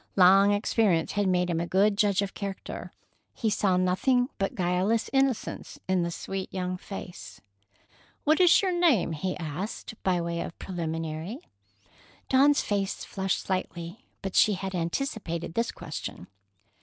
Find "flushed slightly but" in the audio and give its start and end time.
13.05-14.33